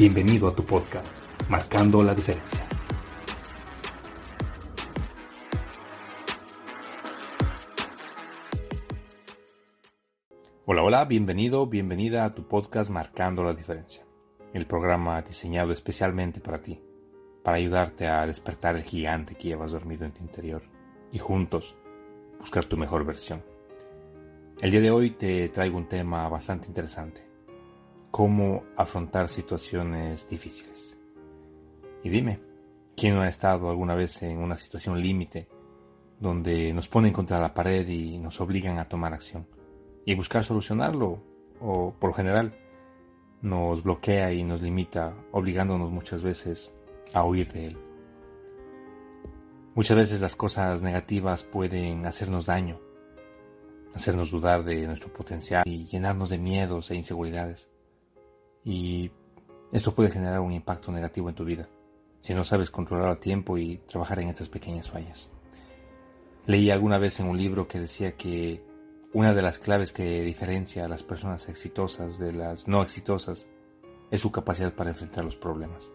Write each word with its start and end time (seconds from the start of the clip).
Bienvenido 0.00 0.48
a 0.48 0.54
tu 0.54 0.64
podcast, 0.64 1.10
Marcando 1.50 2.02
la 2.02 2.14
Diferencia. 2.14 2.66
Hola, 10.64 10.82
hola, 10.82 11.04
bienvenido, 11.04 11.66
bienvenida 11.66 12.24
a 12.24 12.34
tu 12.34 12.48
podcast 12.48 12.90
Marcando 12.90 13.44
la 13.44 13.52
Diferencia, 13.52 14.02
el 14.54 14.64
programa 14.64 15.20
diseñado 15.20 15.70
especialmente 15.70 16.40
para 16.40 16.62
ti, 16.62 16.80
para 17.44 17.58
ayudarte 17.58 18.06
a 18.08 18.26
despertar 18.26 18.76
el 18.76 18.84
gigante 18.84 19.34
que 19.34 19.48
llevas 19.48 19.72
dormido 19.72 20.06
en 20.06 20.12
tu 20.12 20.22
interior 20.22 20.62
y 21.12 21.18
juntos 21.18 21.76
buscar 22.38 22.64
tu 22.64 22.78
mejor 22.78 23.04
versión. 23.04 23.44
El 24.62 24.70
día 24.70 24.80
de 24.80 24.92
hoy 24.92 25.10
te 25.10 25.50
traigo 25.50 25.76
un 25.76 25.88
tema 25.88 26.26
bastante 26.30 26.68
interesante. 26.68 27.29
Cómo 28.10 28.64
afrontar 28.76 29.28
situaciones 29.28 30.28
difíciles. 30.28 30.98
Y 32.02 32.08
dime, 32.08 32.40
¿quién 32.96 33.14
no 33.14 33.22
ha 33.22 33.28
estado 33.28 33.70
alguna 33.70 33.94
vez 33.94 34.22
en 34.22 34.38
una 34.38 34.56
situación 34.56 35.00
límite 35.00 35.48
donde 36.18 36.72
nos 36.72 36.88
ponen 36.88 37.12
contra 37.12 37.40
la 37.40 37.54
pared 37.54 37.88
y 37.88 38.18
nos 38.18 38.40
obligan 38.40 38.78
a 38.78 38.88
tomar 38.88 39.14
acción 39.14 39.46
y 40.04 40.14
buscar 40.14 40.44
solucionarlo? 40.44 41.22
O 41.60 41.94
por 41.98 42.14
general 42.14 42.54
nos 43.42 43.82
bloquea 43.82 44.32
y 44.32 44.42
nos 44.42 44.62
limita, 44.62 45.14
obligándonos 45.32 45.90
muchas 45.90 46.22
veces 46.22 46.74
a 47.12 47.24
huir 47.24 47.52
de 47.52 47.66
él. 47.66 47.78
Muchas 49.74 49.96
veces 49.96 50.20
las 50.20 50.36
cosas 50.36 50.82
negativas 50.82 51.44
pueden 51.44 52.06
hacernos 52.06 52.46
daño 52.46 52.80
hacernos 53.94 54.30
dudar 54.30 54.64
de 54.64 54.86
nuestro 54.86 55.12
potencial 55.12 55.62
y 55.66 55.84
llenarnos 55.84 56.30
de 56.30 56.38
miedos 56.38 56.90
e 56.90 56.94
inseguridades. 56.94 57.68
Y 58.64 59.10
esto 59.72 59.94
puede 59.94 60.10
generar 60.10 60.40
un 60.40 60.52
impacto 60.52 60.92
negativo 60.92 61.28
en 61.28 61.34
tu 61.34 61.44
vida, 61.44 61.68
si 62.20 62.34
no 62.34 62.44
sabes 62.44 62.70
controlar 62.70 63.08
a 63.08 63.20
tiempo 63.20 63.58
y 63.58 63.78
trabajar 63.86 64.20
en 64.20 64.28
estas 64.28 64.48
pequeñas 64.48 64.90
fallas. 64.90 65.30
Leí 66.46 66.70
alguna 66.70 66.98
vez 66.98 67.20
en 67.20 67.26
un 67.26 67.38
libro 67.38 67.68
que 67.68 67.80
decía 67.80 68.16
que 68.16 68.62
una 69.12 69.34
de 69.34 69.42
las 69.42 69.58
claves 69.58 69.92
que 69.92 70.22
diferencia 70.22 70.84
a 70.84 70.88
las 70.88 71.02
personas 71.02 71.48
exitosas 71.48 72.18
de 72.18 72.32
las 72.32 72.68
no 72.68 72.82
exitosas 72.82 73.48
es 74.10 74.20
su 74.20 74.32
capacidad 74.32 74.74
para 74.74 74.90
enfrentar 74.90 75.24
los 75.24 75.36
problemas. 75.36 75.90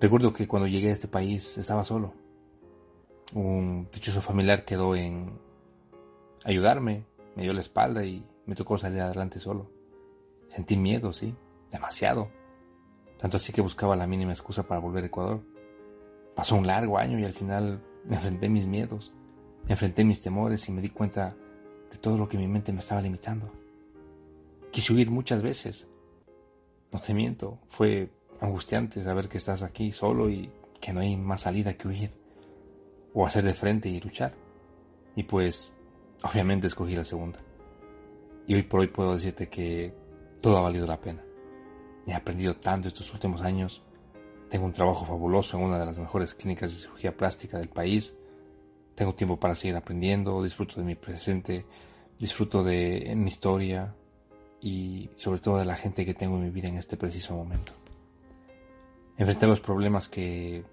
Recuerdo 0.00 0.32
que 0.32 0.46
cuando 0.46 0.68
llegué 0.68 0.90
a 0.90 0.92
este 0.92 1.08
país 1.08 1.56
estaba 1.58 1.84
solo. 1.84 2.14
Un 3.34 3.88
dichoso 3.92 4.20
familiar 4.20 4.64
quedó 4.64 4.94
en 4.94 5.38
ayudarme, 6.44 7.04
me 7.34 7.42
dio 7.42 7.52
la 7.52 7.60
espalda 7.60 8.04
y 8.04 8.24
me 8.46 8.54
tocó 8.54 8.78
salir 8.78 9.00
adelante 9.00 9.38
solo. 9.38 9.70
Sentí 10.48 10.76
miedo, 10.76 11.12
sí, 11.12 11.34
demasiado. 11.70 12.30
Tanto 13.18 13.36
así 13.36 13.52
que 13.52 13.60
buscaba 13.60 13.96
la 13.96 14.06
mínima 14.06 14.32
excusa 14.32 14.66
para 14.66 14.80
volver 14.80 15.04
a 15.04 15.06
Ecuador. 15.06 15.42
Pasó 16.34 16.56
un 16.56 16.66
largo 16.66 16.98
año 16.98 17.18
y 17.18 17.24
al 17.24 17.32
final 17.32 17.82
me 18.04 18.16
enfrenté 18.16 18.48
mis 18.48 18.66
miedos, 18.66 19.12
me 19.64 19.72
enfrenté 19.72 20.04
mis 20.04 20.20
temores 20.20 20.68
y 20.68 20.72
me 20.72 20.82
di 20.82 20.90
cuenta 20.90 21.34
de 21.90 21.96
todo 21.98 22.18
lo 22.18 22.28
que 22.28 22.38
mi 22.38 22.46
mente 22.46 22.72
me 22.72 22.80
estaba 22.80 23.00
limitando. 23.00 23.50
Quise 24.70 24.92
huir 24.92 25.10
muchas 25.10 25.42
veces. 25.42 25.88
No 26.92 27.00
te 27.00 27.14
miento, 27.14 27.58
fue 27.68 28.10
angustiante 28.40 29.02
saber 29.02 29.28
que 29.28 29.38
estás 29.38 29.62
aquí 29.62 29.92
solo 29.92 30.28
y 30.28 30.50
que 30.80 30.92
no 30.92 31.00
hay 31.00 31.16
más 31.16 31.42
salida 31.42 31.74
que 31.74 31.88
huir 31.88 32.10
o 33.14 33.26
hacer 33.26 33.44
de 33.44 33.54
frente 33.54 33.88
y 33.88 34.00
luchar. 34.00 34.34
Y 35.14 35.22
pues 35.22 35.76
Obviamente 36.22 36.66
escogí 36.66 36.96
la 36.96 37.04
segunda. 37.04 37.38
Y 38.46 38.54
hoy 38.54 38.62
por 38.62 38.80
hoy 38.80 38.88
puedo 38.88 39.14
decirte 39.14 39.48
que 39.48 39.92
todo 40.40 40.56
ha 40.56 40.62
valido 40.62 40.86
la 40.86 41.00
pena. 41.00 41.22
He 42.06 42.14
aprendido 42.14 42.56
tanto 42.56 42.88
estos 42.88 43.12
últimos 43.12 43.40
años. 43.42 43.82
Tengo 44.48 44.64
un 44.64 44.72
trabajo 44.72 45.04
fabuloso 45.04 45.56
en 45.56 45.64
una 45.64 45.78
de 45.78 45.86
las 45.86 45.98
mejores 45.98 46.34
clínicas 46.34 46.70
de 46.70 46.76
cirugía 46.76 47.16
plástica 47.16 47.58
del 47.58 47.68
país. 47.68 48.16
Tengo 48.94 49.14
tiempo 49.14 49.38
para 49.38 49.54
seguir 49.54 49.76
aprendiendo, 49.76 50.42
disfruto 50.42 50.76
de 50.76 50.86
mi 50.86 50.94
presente, 50.94 51.66
disfruto 52.18 52.62
de 52.62 53.12
mi 53.16 53.28
historia 53.28 53.94
y 54.60 55.10
sobre 55.16 55.40
todo 55.40 55.58
de 55.58 55.64
la 55.64 55.76
gente 55.76 56.06
que 56.06 56.14
tengo 56.14 56.36
en 56.36 56.44
mi 56.44 56.50
vida 56.50 56.68
en 56.68 56.76
este 56.76 56.96
preciso 56.96 57.34
momento. 57.34 57.72
Enfrentar 59.18 59.48
los 59.48 59.60
problemas 59.60 60.08
que 60.08 60.64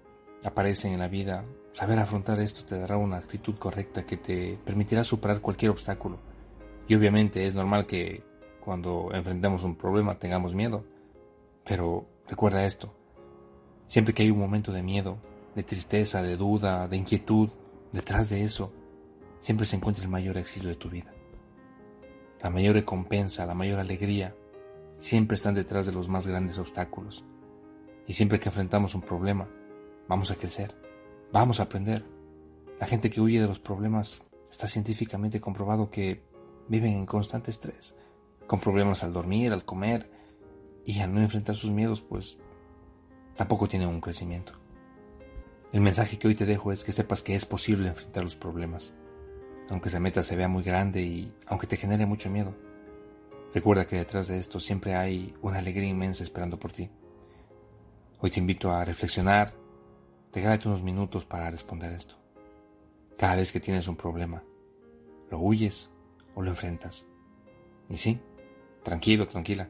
aparecen 0.42 0.92
en 0.92 1.00
la 1.00 1.08
vida 1.08 1.44
Saber 1.74 1.98
afrontar 1.98 2.38
esto 2.38 2.64
te 2.64 2.78
dará 2.78 2.96
una 2.96 3.16
actitud 3.16 3.56
correcta 3.56 4.06
que 4.06 4.16
te 4.16 4.56
permitirá 4.64 5.02
superar 5.02 5.40
cualquier 5.40 5.72
obstáculo. 5.72 6.20
Y 6.86 6.94
obviamente 6.94 7.48
es 7.48 7.56
normal 7.56 7.84
que 7.84 8.22
cuando 8.60 9.10
enfrentamos 9.12 9.64
un 9.64 9.74
problema 9.74 10.16
tengamos 10.16 10.54
miedo. 10.54 10.84
Pero 11.64 12.06
recuerda 12.28 12.64
esto. 12.64 12.94
Siempre 13.86 14.14
que 14.14 14.22
hay 14.22 14.30
un 14.30 14.38
momento 14.38 14.72
de 14.72 14.82
miedo, 14.82 15.18
de 15.54 15.62
tristeza, 15.62 16.22
de 16.22 16.36
duda, 16.36 16.88
de 16.88 16.96
inquietud, 16.96 17.48
detrás 17.92 18.28
de 18.28 18.44
eso, 18.44 18.72
siempre 19.40 19.66
se 19.66 19.76
encuentra 19.76 20.04
el 20.04 20.10
mayor 20.10 20.36
éxito 20.36 20.68
de 20.68 20.76
tu 20.76 20.88
vida. 20.90 21.12
La 22.42 22.50
mayor 22.50 22.74
recompensa, 22.74 23.46
la 23.46 23.54
mayor 23.54 23.78
alegría, 23.78 24.34
siempre 24.98 25.36
están 25.36 25.54
detrás 25.54 25.86
de 25.86 25.92
los 25.92 26.08
más 26.08 26.26
grandes 26.26 26.58
obstáculos. 26.58 27.24
Y 28.06 28.12
siempre 28.12 28.38
que 28.38 28.48
enfrentamos 28.48 28.94
un 28.94 29.02
problema, 29.02 29.48
vamos 30.08 30.30
a 30.30 30.34
crecer. 30.34 30.74
Vamos 31.32 31.60
a 31.60 31.64
aprender. 31.64 32.04
La 32.78 32.86
gente 32.86 33.10
que 33.10 33.20
huye 33.20 33.40
de 33.40 33.46
los 33.46 33.60
problemas 33.60 34.22
está 34.50 34.66
científicamente 34.66 35.40
comprobado 35.40 35.90
que 35.90 36.22
viven 36.68 36.94
en 36.94 37.06
constante 37.06 37.50
estrés, 37.50 37.94
con 38.46 38.60
problemas 38.60 39.04
al 39.04 39.12
dormir, 39.12 39.52
al 39.52 39.64
comer, 39.64 40.10
y 40.84 41.00
al 41.00 41.14
no 41.14 41.20
enfrentar 41.20 41.56
sus 41.56 41.70
miedos, 41.70 42.02
pues 42.02 42.38
tampoco 43.36 43.68
tienen 43.68 43.88
un 43.88 44.00
crecimiento. 44.00 44.52
El 45.72 45.80
mensaje 45.80 46.18
que 46.18 46.28
hoy 46.28 46.34
te 46.34 46.46
dejo 46.46 46.72
es 46.72 46.84
que 46.84 46.92
sepas 46.92 47.22
que 47.22 47.34
es 47.34 47.46
posible 47.46 47.88
enfrentar 47.88 48.22
los 48.22 48.36
problemas, 48.36 48.94
aunque 49.70 49.88
esa 49.88 50.00
meta 50.00 50.22
se 50.22 50.36
vea 50.36 50.48
muy 50.48 50.62
grande 50.62 51.02
y 51.02 51.32
aunque 51.46 51.66
te 51.66 51.76
genere 51.76 52.06
mucho 52.06 52.30
miedo. 52.30 52.54
Recuerda 53.52 53.86
que 53.86 53.96
detrás 53.96 54.28
de 54.28 54.38
esto 54.38 54.60
siempre 54.60 54.94
hay 54.94 55.34
una 55.42 55.58
alegría 55.58 55.88
inmensa 55.88 56.22
esperando 56.22 56.58
por 56.58 56.72
ti. 56.72 56.90
Hoy 58.20 58.30
te 58.30 58.40
invito 58.40 58.70
a 58.70 58.84
reflexionar, 58.84 59.54
Regálate 60.34 60.66
unos 60.66 60.82
minutos 60.82 61.24
para 61.24 61.48
responder 61.48 61.92
esto. 61.92 62.16
Cada 63.16 63.36
vez 63.36 63.52
que 63.52 63.60
tienes 63.60 63.86
un 63.86 63.94
problema, 63.94 64.42
¿lo 65.30 65.38
huyes 65.38 65.92
o 66.34 66.42
lo 66.42 66.50
enfrentas? 66.50 67.06
Y 67.88 67.96
sí, 67.96 68.18
tranquilo, 68.82 69.28
tranquila. 69.28 69.68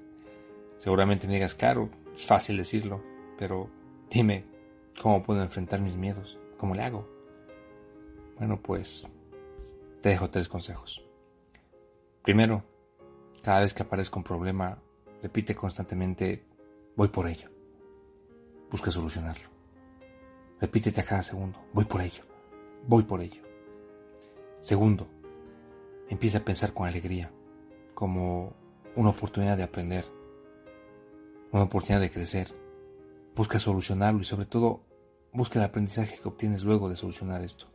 Seguramente 0.84 1.26
me 1.26 1.32
digas, 1.32 1.54
caro, 1.54 1.88
es 2.14 2.26
fácil 2.26 2.58
decirlo, 2.58 3.02
pero 3.38 3.70
dime, 4.10 4.44
¿cómo 5.00 5.22
puedo 5.22 5.42
enfrentar 5.42 5.80
mis 5.80 5.96
miedos? 5.96 6.38
¿Cómo 6.58 6.74
le 6.74 6.82
hago? 6.82 7.08
Bueno, 8.36 8.60
pues 8.60 9.10
te 10.02 10.10
dejo 10.10 10.28
tres 10.28 10.46
consejos. 10.46 11.02
Primero, 12.22 12.64
cada 13.42 13.60
vez 13.60 13.72
que 13.72 13.82
aparezca 13.82 14.18
un 14.18 14.24
problema, 14.24 14.78
repite 15.22 15.54
constantemente, 15.54 16.44
voy 16.96 17.08
por 17.08 17.28
ello. 17.28 17.48
Busca 18.70 18.90
solucionarlo. 18.90 19.48
Repítete 20.60 21.00
a 21.00 21.04
cada 21.04 21.22
segundo, 21.22 21.58
voy 21.72 21.86
por 21.86 22.02
ello, 22.02 22.24
voy 22.86 23.04
por 23.04 23.22
ello. 23.22 23.40
Segundo, 24.60 25.08
empieza 26.10 26.36
a 26.36 26.44
pensar 26.44 26.74
con 26.74 26.86
alegría, 26.86 27.30
como 27.94 28.52
una 28.96 29.08
oportunidad 29.08 29.56
de 29.56 29.62
aprender, 29.62 30.04
una 31.54 31.64
oportunidad 31.64 32.00
de 32.00 32.10
crecer. 32.10 32.48
Busca 33.36 33.60
solucionarlo 33.60 34.20
y 34.20 34.24
sobre 34.24 34.44
todo 34.44 34.82
busca 35.32 35.58
el 35.58 35.64
aprendizaje 35.64 36.18
que 36.20 36.28
obtienes 36.28 36.64
luego 36.64 36.88
de 36.88 36.96
solucionar 36.96 37.42
esto. 37.42 37.66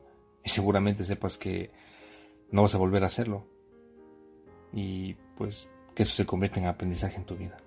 Y 0.43 0.49
seguramente 0.49 1.05
sepas 1.05 1.37
que 1.37 1.71
no 2.51 2.61
vas 2.61 2.75
a 2.75 2.77
volver 2.77 3.03
a 3.03 3.07
hacerlo. 3.07 3.47
Y 4.73 5.13
pues 5.37 5.69
que 5.95 6.03
eso 6.03 6.13
se 6.13 6.25
convierte 6.25 6.59
en 6.59 6.65
aprendizaje 6.65 7.17
en 7.17 7.25
tu 7.25 7.37
vida. 7.37 7.57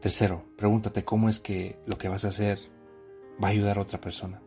Tercero, 0.00 0.42
pregúntate 0.56 1.04
cómo 1.04 1.28
es 1.28 1.38
que 1.38 1.78
lo 1.86 1.98
que 1.98 2.08
vas 2.08 2.24
a 2.24 2.28
hacer 2.28 2.58
va 3.42 3.48
a 3.48 3.50
ayudar 3.50 3.76
a 3.76 3.82
otra 3.82 4.00
persona. 4.00 4.42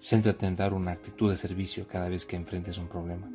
Céntrate 0.00 0.46
en 0.46 0.56
dar 0.56 0.74
una 0.74 0.92
actitud 0.92 1.30
de 1.30 1.36
servicio 1.36 1.86
cada 1.86 2.08
vez 2.08 2.26
que 2.26 2.36
enfrentes 2.36 2.78
un 2.78 2.88
problema. 2.88 3.30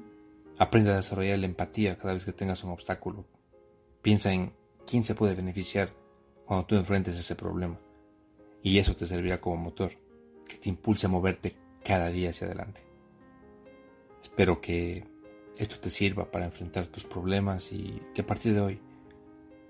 Aprende 0.58 0.92
a 0.92 0.98
desarrollar 0.98 1.40
la 1.40 1.46
empatía 1.46 1.98
cada 1.98 2.14
vez 2.14 2.26
que 2.26 2.34
tengas 2.34 2.64
un 2.66 2.72
obstáculo. 2.72 3.26
Piensa 4.02 4.34
en 4.34 4.54
quién 4.86 5.06
se 5.06 5.16
puede 5.16 5.34
beneficiar 5.34 5.94
cuando 6.50 6.66
tú 6.66 6.74
enfrentes 6.74 7.20
ese 7.20 7.36
problema. 7.36 7.80
Y 8.64 8.80
eso 8.80 8.96
te 8.96 9.06
servirá 9.06 9.40
como 9.40 9.56
motor 9.58 9.92
que 10.48 10.58
te 10.58 10.70
impulse 10.70 11.06
a 11.06 11.10
moverte 11.10 11.56
cada 11.84 12.10
día 12.10 12.32
hacia 12.32 12.48
adelante. 12.48 12.82
Espero 14.20 14.60
que 14.60 15.06
esto 15.58 15.80
te 15.80 15.92
sirva 15.92 16.32
para 16.32 16.46
enfrentar 16.46 16.88
tus 16.88 17.04
problemas 17.04 17.72
y 17.72 18.02
que 18.16 18.22
a 18.22 18.26
partir 18.26 18.56
de 18.56 18.62
hoy, 18.62 18.80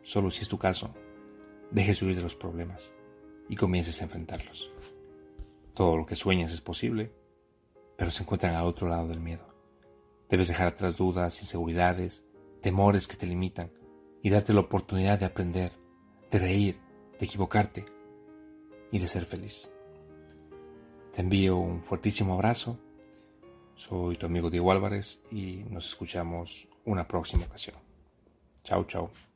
solo 0.04 0.32
si 0.32 0.44
es 0.44 0.48
tu 0.48 0.58
caso, 0.58 0.96
dejes 1.70 2.02
huir 2.02 2.16
de 2.16 2.22
los 2.22 2.36
problemas 2.36 2.94
y 3.50 3.58
comiences 3.58 4.00
a 4.00 4.06
enfrentarlos. 4.06 4.72
Todo 5.74 5.98
lo 5.98 6.06
que 6.06 6.16
sueñas 6.16 6.54
es 6.54 6.62
posible, 6.62 7.12
pero 7.98 8.10
se 8.10 8.24
encuentran 8.24 8.56
al 8.56 8.66
otro 8.66 8.88
lado 8.88 9.10
del 9.10 9.20
miedo. 9.20 9.54
Debes 10.30 10.48
dejar 10.48 10.68
atrás 10.68 10.96
dudas, 10.96 11.42
inseguridades, 11.42 12.24
temores 12.62 13.06
que 13.06 13.18
te 13.18 13.28
limitan 13.28 13.70
y 14.24 14.30
darte 14.30 14.54
la 14.54 14.62
oportunidad 14.62 15.20
de 15.20 15.26
aprender, 15.26 15.74
de 16.32 16.40
reír, 16.40 16.80
de 17.20 17.26
equivocarte 17.26 17.86
y 18.92 19.00
de 19.00 19.08
ser 19.08 19.26
feliz. 19.26 19.74
Te 21.14 21.22
envío 21.22 21.58
un 21.58 21.82
fuertísimo 21.84 22.34
abrazo. 22.34 22.80
Soy 23.76 24.18
tu 24.18 24.26
amigo 24.26 24.50
Diego 24.50 24.72
Álvarez 24.72 25.24
y 25.32 25.64
nos 25.70 25.88
escuchamos 25.88 26.68
una 26.86 27.08
próxima 27.08 27.46
ocasión. 27.46 27.78
Chao, 28.64 28.84
chao. 28.86 29.29